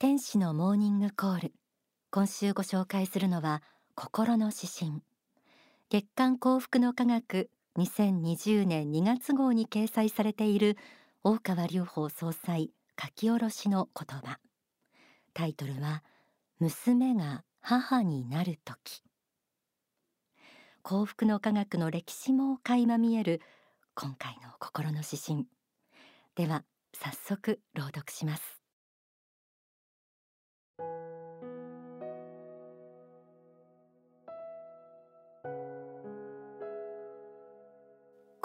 [0.00, 1.52] 天使のモーニングコール。
[2.10, 3.62] 今週ご紹介するのは
[3.94, 5.02] 心の指針。
[5.88, 10.76] 月刊幸福の科学2020年2月号に掲載されている
[11.22, 14.40] 大川隆法総裁書き下ろしの言葉。
[15.32, 16.02] タイトルは
[16.58, 19.04] 娘が母になる時。
[20.82, 23.40] 幸福の科学の歴史も垣間見える
[23.94, 25.46] 今回の心の指針。
[26.34, 28.63] では早速朗読します。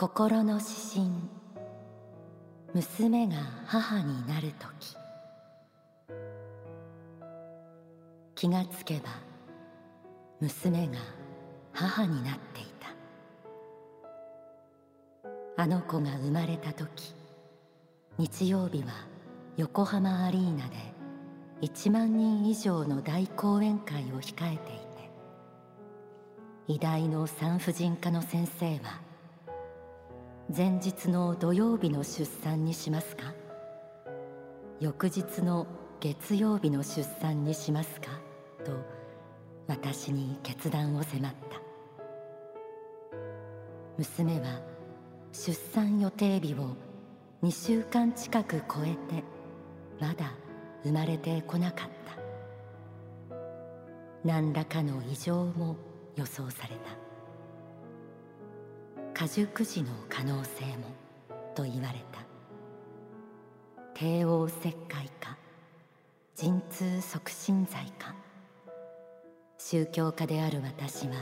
[0.02, 1.12] 心の指針。
[2.73, 3.35] 娘が
[3.66, 4.95] 母になる時。
[8.34, 9.09] 気がつけば
[10.39, 10.94] 娘が
[11.73, 12.94] 母になっていた。
[15.62, 17.13] あの子が生まれた時
[18.17, 18.94] 日曜日は
[19.58, 20.75] 横浜アリーナで
[21.61, 25.11] 1万人以上の大講演会を控えていて
[26.70, 29.08] 偉大の産婦人科の先生は
[30.55, 33.36] 前日の土曜日の出産にしますか？
[34.80, 35.67] 翌日の
[36.00, 38.19] 月曜日の出産にしますか？
[38.66, 38.72] と
[39.67, 41.61] 私に決断を迫った。
[44.00, 44.59] 娘は
[45.31, 46.75] 出産予定日を
[47.44, 49.23] 2週間近く超えて
[50.02, 50.33] まだ
[50.83, 53.38] 生まれてこなかった。
[54.25, 55.75] 何らかの異常も
[56.16, 57.08] 予想された。
[59.20, 60.95] 過熟児の可能性も
[61.53, 62.22] と言われた。
[63.94, 65.38] 帝王切開か
[66.38, 68.16] 陣痛促進剤か。
[69.58, 71.16] 宗教家である私は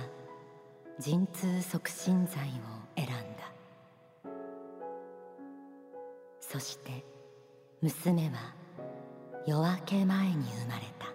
[0.99, 2.51] 陣痛促進剤を
[2.95, 3.15] 選んだ。
[6.39, 7.03] そして
[7.81, 8.53] 娘は
[9.47, 11.07] 夜明け前に生まれた。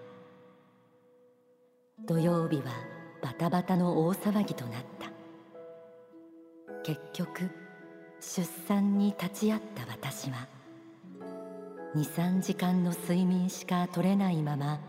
[2.05, 2.65] 土曜日は
[3.23, 5.02] バタバタの大騒ぎとなった。
[6.85, 7.49] 結局
[8.21, 10.49] 出産に立ち会った私は
[11.95, 14.81] 23時間の睡眠しか取れないまま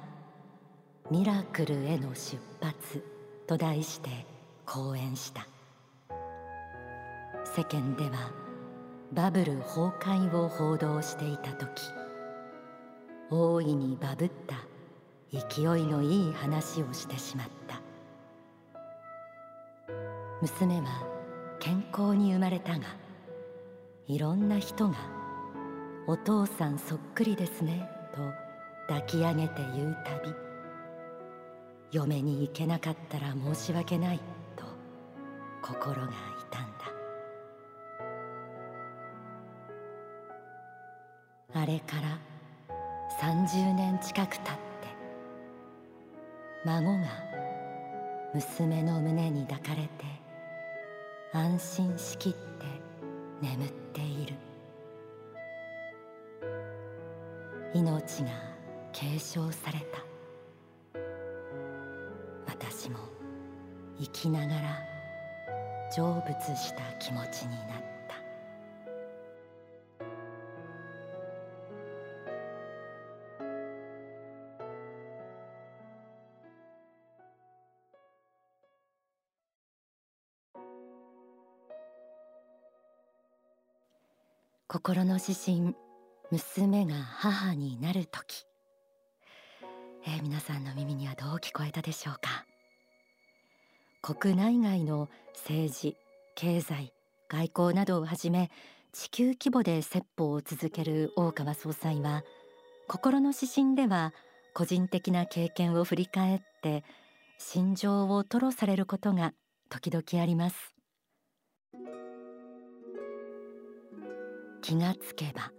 [1.12, 3.04] 「ミラクルへの出発」
[3.46, 4.10] と題して
[4.66, 5.46] 講演した。
[7.44, 8.32] 世間では
[9.12, 11.70] バブル崩壊を報道していた時
[13.30, 14.56] 大いにバブった
[15.32, 17.82] 勢いのいい話をしてしまった。
[20.42, 21.13] 娘は
[21.64, 22.84] 健康に生まれたが
[24.06, 24.96] いろんな人が
[26.08, 28.20] 「お父さんそっくりですね」と
[28.90, 30.36] 抱き上げて言うたび
[31.90, 34.20] 「嫁に行けなかったら申し訳ない」
[34.58, 34.66] と
[35.62, 36.12] 心が
[36.52, 36.94] 痛んだ。
[41.54, 42.20] あれから
[43.22, 44.52] 30年近く経って
[46.66, 47.04] 孫が
[48.34, 50.23] 娘の胸に抱かれて
[51.36, 52.38] 安心しきって
[53.42, 54.36] 眠っている。
[57.74, 58.30] 命が
[58.92, 61.00] 継承された。
[62.46, 63.00] 私も
[64.00, 64.80] 生きながら
[65.90, 67.93] 成仏した気持ちになった。
[84.74, 85.76] 心の指針
[86.32, 88.48] 娘が母になる時、
[90.08, 92.44] えー、皆さんの耳にはどう聞こえたでしょうか？
[94.02, 95.96] 国内外の政治
[96.34, 96.92] 経済
[97.30, 98.50] 外交などをはじめ
[98.94, 102.24] 地球規模で説法を続ける大川総裁は
[102.88, 104.12] 心の指針では
[104.56, 106.84] 個人的な経験を振り返って
[107.38, 109.34] 心情を吐露されることが
[109.70, 110.73] 時々あります。
[114.64, 115.52] 気がつけば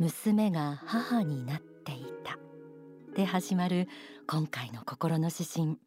[0.00, 2.36] 娘が母になっていた。
[3.14, 3.86] で始まる
[4.26, 5.78] 今回の心の指針。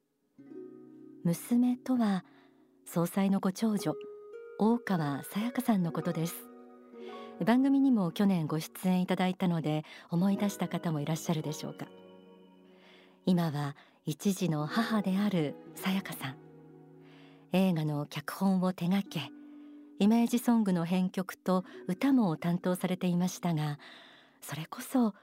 [1.26, 2.24] 娘とは
[2.86, 3.94] 総裁のご長女
[4.58, 6.34] 大川さやかさんのことです。
[7.46, 11.88] 番組にも去年ご出演いただいたので思い出した方もいらっしゃるでしょうか。
[13.26, 13.76] 今は
[14.06, 16.38] 一児の母であるさやかさん。
[17.52, 19.30] 映画の脚本を手掛け
[20.00, 23.78] イメージソングの編曲と歌も担当されていましたが
[24.42, 25.14] それこそ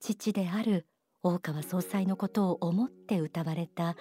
[0.00, 0.86] 父である
[1.22, 3.96] 大川総裁のことを思って歌われた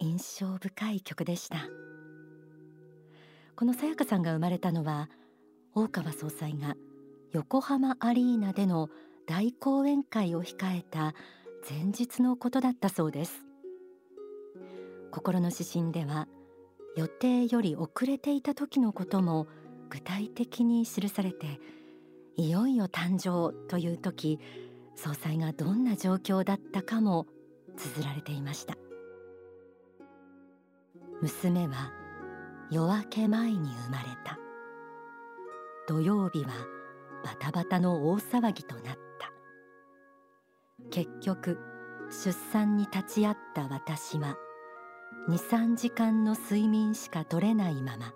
[0.00, 1.68] 印象深い曲でした。
[3.54, 5.08] このさやかさんが生まれたのは
[5.74, 6.74] 大川総裁が
[7.32, 8.90] 横浜アリーナでの
[9.26, 11.14] 大講演会を控えた
[11.68, 13.46] 前日のことだったそうです。
[15.10, 16.28] 心の指針では
[16.96, 19.46] 予定より遅れていた時のことも
[19.88, 21.60] 具体的に記されて
[22.36, 24.38] いよいよ誕生という時
[24.94, 27.26] 総裁がどんな状況だったかも
[27.76, 28.76] 綴られていました。
[31.22, 31.92] 娘は
[32.70, 34.38] 夜明け前に生まれた。
[35.88, 36.50] 土曜日は
[37.24, 38.82] バタバタの大騒ぎとなっ
[39.18, 39.32] た。
[40.90, 41.58] 結局
[42.10, 44.36] 出産に立ち会った私は
[45.28, 48.12] 23時間の睡眠しか取れないまま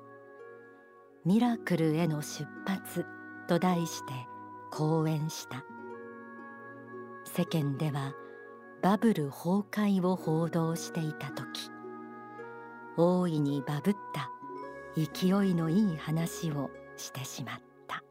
[1.26, 3.04] ミラクルへの出発
[3.46, 4.14] と題して
[4.70, 5.66] 講演した。
[7.26, 8.14] 世間では
[8.80, 11.70] バブル崩壊を報道していた時
[12.96, 14.30] 大いにバブった
[14.96, 18.02] 勢いのいい話をしてしまった。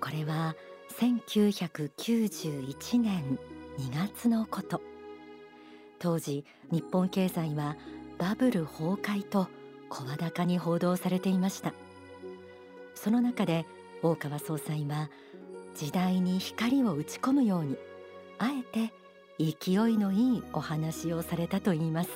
[0.00, 0.56] これは
[0.98, 3.38] 1991年
[3.78, 4.80] 2月のこと。
[5.98, 7.76] 当時日本経済は
[8.18, 9.48] バブル崩壊と
[9.92, 11.74] 声高に報道されていました。
[12.94, 13.66] その中で
[14.02, 15.10] 大川総裁は
[15.74, 17.76] 時代に光を打ち込むように
[18.38, 18.92] あえて
[19.38, 22.10] 勢いのいいお話をされたといいます。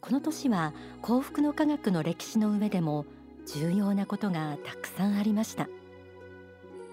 [0.00, 0.72] この年は
[1.02, 3.04] 幸福の科学の歴史の上でも
[3.52, 5.68] 重要なことがたくさんありました。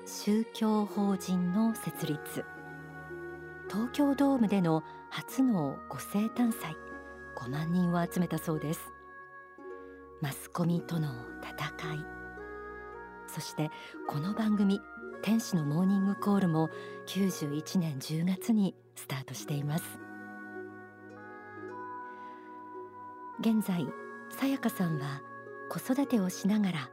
[0.08, 2.44] 宗教法人の設立
[3.70, 6.76] 東京ドームでの初のご生誕祭。
[7.38, 8.80] 5万人を集めたそうです。
[10.22, 11.14] マスコミとの
[11.44, 12.06] 戦い。
[13.28, 13.70] そして
[14.08, 14.82] この番組
[15.22, 16.70] 天使のモーニングコールも
[17.06, 19.84] 91年10月にスタートしています。
[23.40, 23.88] 現在
[24.32, 25.22] さやかさんは
[25.70, 26.90] 子育てをしながら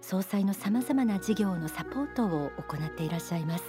[0.00, 3.64] 総裁のさまざまな事業のサポートを行っていらっしゃいます。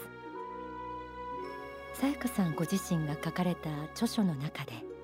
[1.94, 4.95] さやかさんご自身が書かれた著書の中で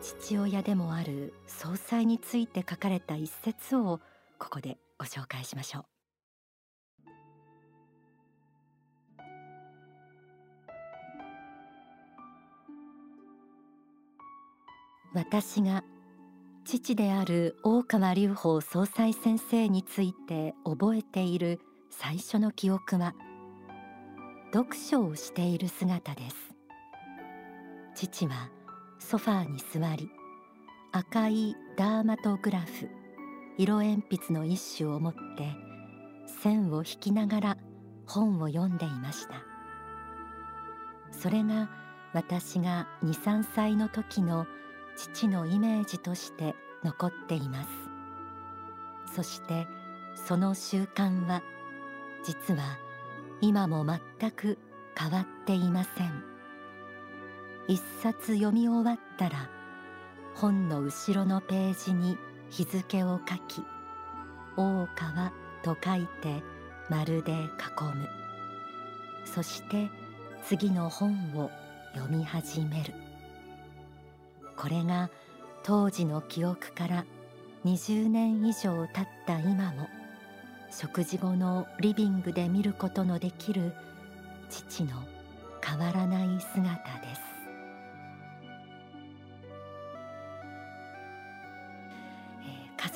[0.00, 4.00] 父親でもある総裁について書かれた一節を
[4.38, 5.84] ここでご紹介しましょう。
[15.14, 15.82] 私が
[16.64, 21.60] 父である大川隆法総裁先生について覚えている
[21.90, 23.14] 最初の記憶は
[24.52, 26.36] 読書をしている姿です。
[27.94, 28.50] 父は
[28.98, 30.10] ソファーに座り
[30.92, 32.88] 赤いダーマトグラフ
[33.56, 35.18] 色鉛筆の一種を持って
[36.42, 37.56] 線を引きながら
[38.06, 39.42] 本を読んでいました。
[41.10, 41.68] それが
[42.12, 44.46] 私が23歳の時の
[44.96, 46.54] 父のイメージとして
[46.84, 47.68] 残っています。
[49.14, 49.66] そして
[50.14, 51.42] その習慣は
[52.24, 52.78] 実は
[53.40, 54.58] 今も全く
[54.96, 56.27] 変わっていません。
[57.68, 59.50] 一冊読み終わったら
[60.34, 62.16] 本の後ろのページに
[62.48, 63.62] 日付を書き
[64.56, 65.32] 大川
[65.62, 66.42] と書いて
[66.88, 67.36] 丸で囲
[67.94, 68.08] む。
[69.26, 69.90] そして
[70.42, 71.50] 次の本を
[71.94, 72.94] 読み始める。
[74.56, 75.10] これが
[75.62, 77.04] 当時の記憶から
[77.66, 79.88] 20年以上経った今も
[80.70, 83.74] 食事後のリビングで見ることのできる
[84.48, 85.02] 父の
[85.62, 86.66] 変わらない姿
[87.00, 87.27] です。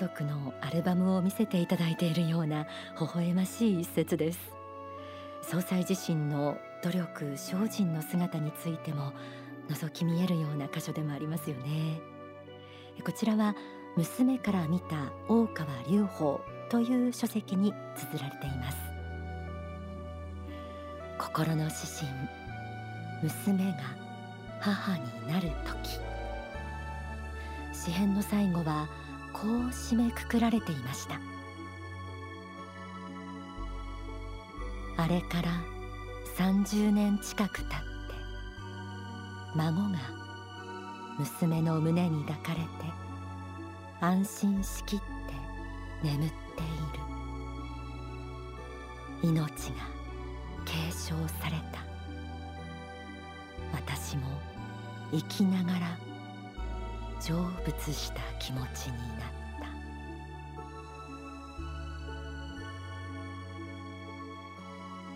[0.03, 2.65] 族のアルバムを見せていただいているような
[2.99, 4.39] 微笑ましい一節です。
[5.43, 9.13] 総裁自身の努力精進の姿についても
[9.71, 12.01] 覗き見えるような箇所でもありますよね。
[13.05, 13.55] こちらは
[13.97, 18.79] 娘から見た大川隆法という書籍に綴られています。
[21.17, 22.11] 心の指針
[23.23, 23.79] 娘が
[24.59, 26.01] 母になる時。
[27.73, 28.89] 詩編の最後は
[29.33, 31.19] こう締めくくられていました。
[34.97, 35.51] あれから
[36.37, 37.73] 30年近く経って
[39.57, 39.99] 孫が
[41.19, 42.67] 娘の胸に抱かれて
[44.01, 45.05] 安心しきって
[46.03, 46.37] 眠ってい
[49.31, 49.31] る。
[49.31, 49.75] 命が
[50.65, 51.83] 継承された。
[53.73, 54.23] 私も
[55.13, 55.97] 生きながら
[57.23, 59.19] 成仏した気持ちになっ
[59.61, 59.69] た。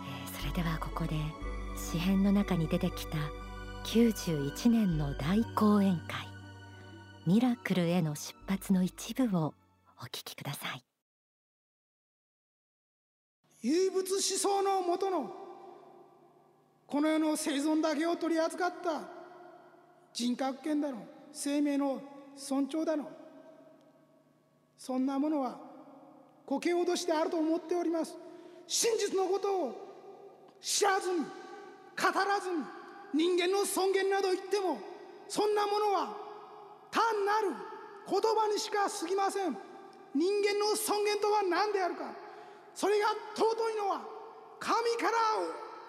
[0.04, 1.16] えー、それではここで
[1.76, 3.18] 詩編の中に出てきた
[3.86, 6.28] 91年の大講演会
[7.26, 9.54] ミラクルへの出発の一部を
[10.00, 10.84] お聞きください。
[13.62, 15.28] 唯物思想のもとの
[16.86, 19.08] この世の生存だけを取り扱った
[20.14, 22.00] 人格権だの生命の
[22.37, 23.11] 尊重だの。
[24.76, 25.59] そんなものは
[26.47, 28.14] 固形脅しであると思っております。
[28.66, 29.87] 真実のことを
[30.61, 31.26] 知らずに語
[31.97, 32.64] らずに
[33.14, 34.78] 人間の尊厳など言っても
[35.28, 36.16] そんなものは
[36.90, 37.49] 単なる
[38.09, 39.56] 言葉にしか過ぎません。
[40.14, 42.12] 人間の尊厳とは何であるか。
[42.75, 44.02] それが尊いのは
[44.59, 45.16] 神から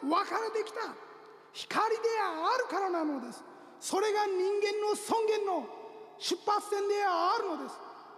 [0.02, 0.80] 分かれてきた
[1.54, 3.44] 光であるからなのです。
[3.80, 5.66] それが人間の尊厳の
[6.18, 7.76] 出発点であるのです。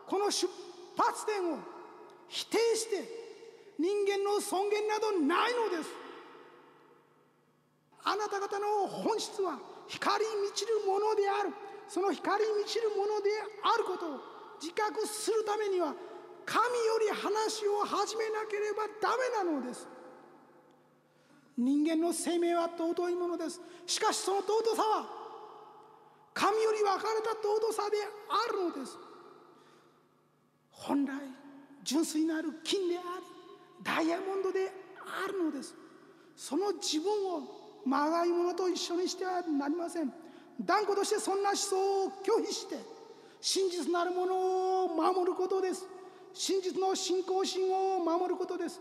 [0.08, 0.48] この出
[0.98, 1.60] 発点を
[2.28, 3.04] 否定して
[3.78, 5.90] 人間の尊厳などないのです。
[8.04, 11.54] あなた方の本質は光に満ちるものである。
[11.88, 13.30] その光に満ちるもので
[13.64, 14.20] あることを
[14.62, 15.94] 自覚するためには
[16.46, 19.88] 神より話を始めなければダメなのです。
[21.58, 23.60] 人間の生命は尊いものです。
[23.86, 25.19] しかしその尊さは
[26.40, 27.98] 神より分かれた尊さで
[28.30, 28.98] あるのです。
[30.72, 31.12] 本来
[31.84, 33.06] 純粋なる金であり
[33.84, 34.72] ダイヤモンドで
[35.26, 35.76] あるのです。
[36.38, 37.44] その自分を
[37.86, 40.14] まがいものと一緒にしてはなりません。
[40.62, 42.78] 断固としてそんな思想を拒否して
[43.42, 45.86] 真実なるものを守ることです。
[46.34, 48.80] 真実の信仰心を守ることです。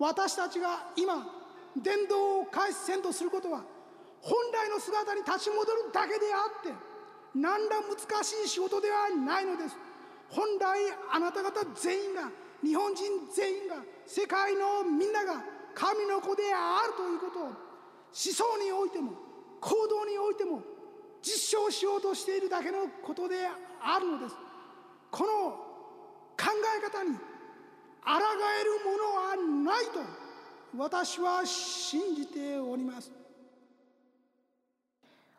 [0.00, 1.24] 私たちが今
[1.76, 3.62] 伝道を開始せんとすることは
[4.22, 6.72] 本来の姿に立ち戻るだけであって
[7.34, 9.76] 何ら難しい仕事ではないのです。
[10.30, 10.78] 本来
[11.12, 12.30] あなた方全員が
[12.62, 15.42] 日本人全員が世界のみんなが
[15.74, 17.54] 神の子であるということを思
[18.12, 19.12] 想においても
[19.60, 20.62] 行動においても
[21.22, 23.36] 実証しようとしているだけのことで
[23.80, 24.34] あるのです。
[25.10, 25.50] この
[26.36, 26.46] 考
[26.78, 28.12] え方に抗
[28.60, 30.00] えるものはないと
[30.76, 33.10] 私は信じております。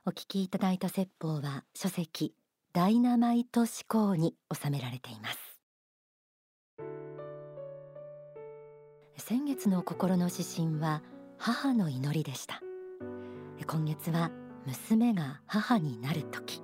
[0.10, 2.34] お聞きいただいた説法は書籍
[2.74, 5.38] ダイナマイト思考に収められています。
[9.18, 11.04] 先月の心の指針は
[11.38, 12.60] 母の祈りでした。
[13.68, 14.32] 今月は
[14.66, 16.64] 娘が母になる時。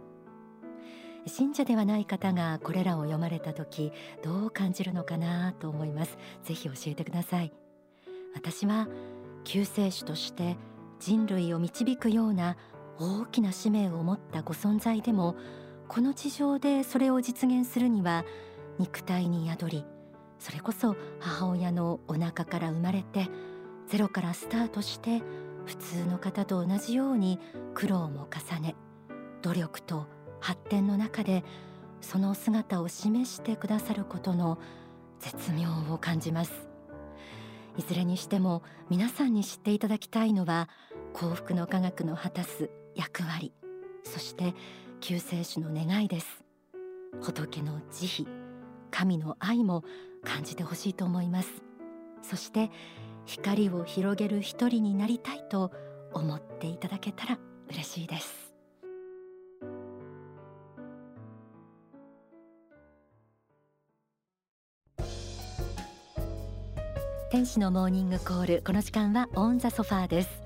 [1.28, 3.92] 信者ではない方がこれらを読まれた時
[4.24, 6.18] どう感じるのかなと思います。
[6.42, 7.54] ぜひ教えてください。
[8.34, 8.88] 私は
[9.44, 10.58] 救世主として
[11.00, 12.58] 人類を導くような
[13.00, 15.36] 大きな使命を持ったご存在でも
[15.88, 18.26] この地上でそれを実現するには
[18.80, 19.86] 肉体に宿り
[20.40, 23.28] それこそ母親のお腹から生まれて
[23.88, 25.22] ゼロからスタートして
[25.66, 27.40] 普通の方と同じように
[27.74, 28.76] 苦労も重ね
[29.42, 30.08] 努力と
[30.40, 31.44] 発展の中で
[32.02, 34.60] その姿を示してくださることの
[35.20, 36.52] 絶妙を感じます。
[37.78, 40.70] いずれにしても皆さんに知っていただきたいのは
[41.14, 43.54] 幸福の科学の果たす役割
[44.04, 44.54] そして
[45.02, 46.44] 救世主の願いです。
[47.22, 48.28] 仏の慈悲
[48.92, 49.84] 神の愛も
[50.24, 51.50] 感じてほしいと思います。
[52.22, 52.72] そして
[53.26, 55.72] 光を広げる一人になりたいと
[56.14, 58.54] 思っていただけたら嬉しいです。
[67.32, 70.45] 天使のモーニングコールこの時間はオンザソファーです。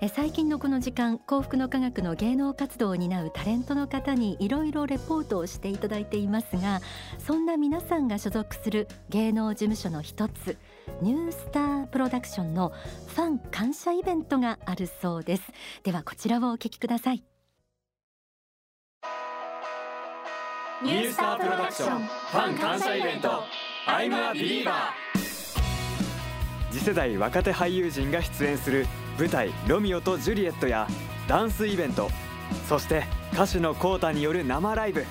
[0.00, 6.82] え最近のこの時間幸福の科学の芸能活動を担うタレントの方にいろいろレポートをしていただいていますが
[7.18, 10.58] そんな皆さんが所属する芸能事務所の一つ
[11.00, 12.72] ニュースタープロダクションの
[13.06, 15.42] ファン感謝イベントがあるそうです。
[15.82, 17.22] ではこちらをお聞きください。
[20.82, 23.28] ニュースタープロダクションファン感謝イベント。
[23.86, 25.05] I'm a Beaver
[26.70, 28.86] 次世代若手俳優陣が出演する
[29.18, 30.86] 舞台「ロミオとジュリエット」や
[31.28, 32.10] ダンスイベント
[32.68, 35.04] そして歌手のコータによる生ライブ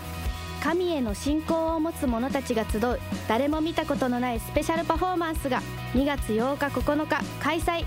[0.62, 5.62] 神への信仰を持つ者たちが集う誰も見たことのないスペシャルパフォーマンスが
[5.94, 7.86] 2月8日9日開催イ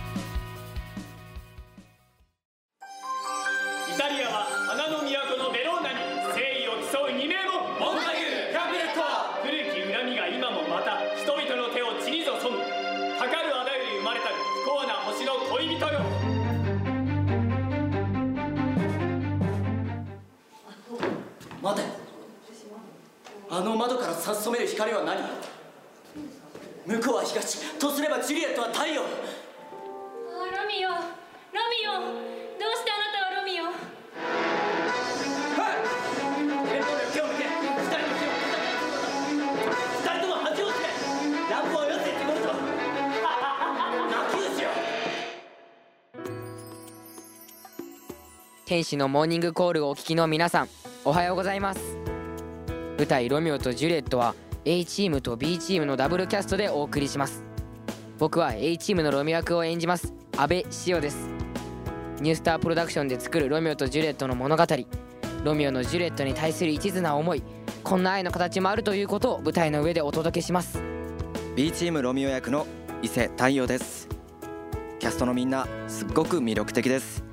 [3.99, 9.03] タリアは花の都のベローナに誠意を競う2名門モンタグキャプレット
[9.43, 12.88] 古き恨みが今もまた人々の手を血に注ぐ。
[12.88, 12.88] か
[13.27, 14.35] かるあだより生まれたる
[14.65, 16.01] 不幸な星の恋人よ。
[21.63, 21.87] 待て。
[23.51, 25.19] あの窓から差し染める光は何？
[26.87, 29.03] 向こうは東とすればジュリエットは太陽。
[48.69, 50.69] 天使のモーニングコールをお聞きの皆さん
[51.03, 51.97] おはようございます。
[52.99, 54.35] 舞台「ロミオとジュリエット」は
[54.67, 57.43] A チームと B チームのダブルキャストでお送りします。
[58.19, 60.13] 僕は A チームのロミオ役を演じます。
[60.37, 61.31] 阿部塩です。
[62.21, 64.65] ニュースタープロダクションで作るロミオとジュリエットの物語。
[65.45, 67.43] ロミオのジュリエットに対する一途な思い。
[67.83, 70.79] こんな愛の形もあるということを舞台の上でお届けします。
[71.57, 72.67] B チームロミオ役の
[73.01, 74.11] 伊勢太陽です。
[74.99, 77.28] キャストのみんなすっごく魅力的です。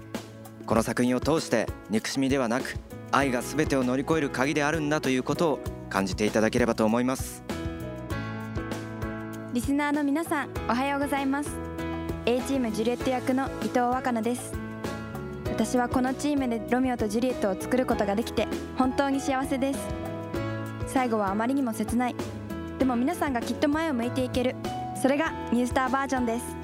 [0.66, 2.76] この作品を通して憎しみではなく
[3.12, 7.44] 愛が全てを乗り越える鍵であるんだということを感じていただければと思います。
[9.54, 11.52] リスナーの皆さんおはようございます。
[12.26, 14.54] A チームジュリエット役の伊藤若菜です。
[15.46, 19.80] 私はこのチームでロミオとジュリエットを作ることができて本当に幸せです。
[20.88, 22.16] 最後はあまりにも切ない。
[22.80, 24.56] でも皆さんがきっと前を向いていける。
[25.00, 26.55] それがニュースターバージョンです。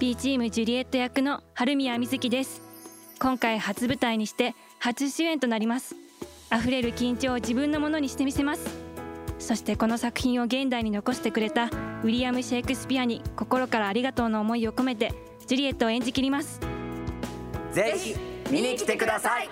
[0.00, 2.60] B チームジュリエット役の春宮瑞希です。
[3.20, 5.94] 今回初舞台にして初主演となります。
[6.52, 8.66] 溢れる緊張を自分のものにしてみせます。
[9.38, 15.12] そしてこの作品を現代に残してくれたウィリアム・シェイクスピアに心からありがとうの思いを込めて
[15.46, 16.60] ジュリエットを演じきります。
[17.72, 18.16] ぜひ
[18.50, 19.48] 見に来てください。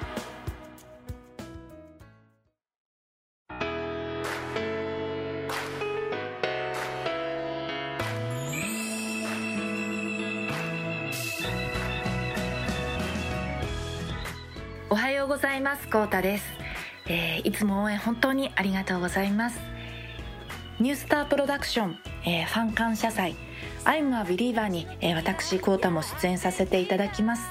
[15.72, 15.88] ます。
[15.88, 16.44] コータです、
[17.06, 19.58] えーいつも応援本当にありがとうございます。
[20.78, 23.36] ニュースタープロダクション、えーファン感謝祭。
[23.84, 27.48] I'm a Believer に、えー私コータも出演させていただきます、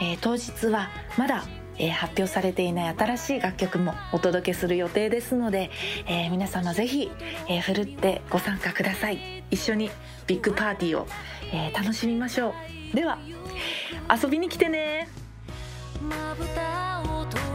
[0.00, 1.42] えー当日はまだ
[1.78, 5.72] えー発表されていない新しい楽曲もお届けする予定ですので、
[6.06, 7.10] えー皆様ぜひ、
[7.48, 9.42] えーふるってご参加ください。
[9.50, 9.90] 一緒に
[10.28, 11.08] ビッグパーティーを、
[11.52, 12.54] えー楽しみましょ
[12.92, 12.94] う。
[12.94, 13.18] では
[14.08, 15.08] 遊びに来てね。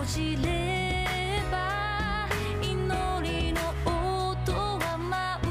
[0.04, 2.28] 閉じれば
[2.62, 5.44] 祈りの音は舞う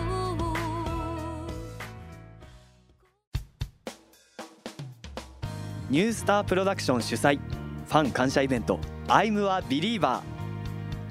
[5.88, 7.38] ニュースタープロダクション主催
[7.86, 10.20] ファン感謝イベント I'm a Believer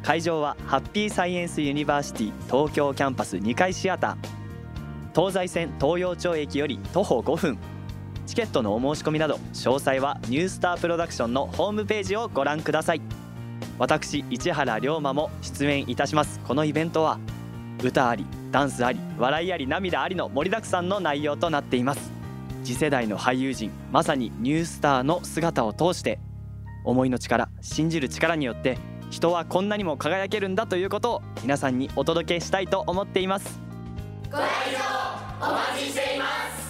[0.03, 5.19] 会場はハッピーサイエンスユニバーシティ東京キャンパス2階シアター。
[5.19, 7.57] 東西線東陽町駅より徒歩5分。
[8.25, 13.20] チケットのお申し込みなど詳細はニュースタープロダクションのホームページをご覧ください。
[13.81, 16.39] 私市原龍馬も出演いたします。
[16.41, 17.17] このイベントは
[17.83, 22.11] 歌ありダンスあり笑いあり涙ありの盛りだくさんの内容となっています。
[22.63, 26.19] 次世代の俳優陣まさにニュースターの姿を通して
[26.83, 28.77] 思いの力信じる力によって
[29.09, 33.59] 人はこんなにも輝けるんだということを皆さんにお届けしたいと思っています。
[34.29, 34.41] ご来
[35.41, 36.60] 場お待ちしています。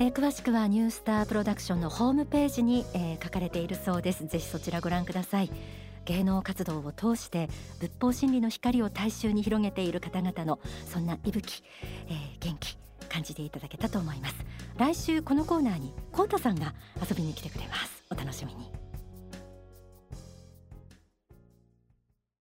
[0.00, 4.26] えー詳しくはニュースタープロダクションのホームページに、えー書かれているそうです。
[4.26, 5.50] ぜひそちらご覧ください。
[6.04, 7.48] 芸能活動を通して
[7.80, 11.64] 仏法真理の光を大衆に広げている方々のそんな息吹、
[12.08, 14.36] えー元気感じていただけたと思います。
[14.76, 16.74] 来週このコーナーにコウタさんが
[17.08, 18.04] 遊びに来てくれます。
[18.10, 18.87] お楽しみに。